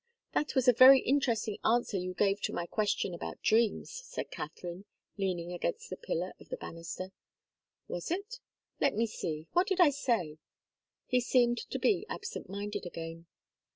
[0.33, 4.85] "That was a very interesting answer you gave to my question about dreams," said Katharine,
[5.15, 7.11] leaning against the pillar of the banister.
[7.87, 8.39] "Was it?
[8.79, 10.39] Let me see what did I say?"
[11.05, 13.27] He seemed to be absent minded again.